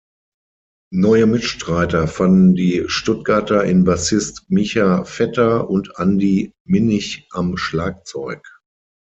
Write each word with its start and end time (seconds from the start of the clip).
Neue 0.95 1.27
Mitstreiter 1.27 2.07
fanden 2.07 2.55
die 2.55 2.85
Stuttgarter 2.87 3.63
in 3.65 3.83
Bassist 3.83 4.49
Micha 4.49 5.03
Vetter 5.05 5.69
und 5.69 5.91
Andy 5.97 6.55
Minich 6.65 7.27
am 7.29 7.55
Schlagzeug. 7.55 8.43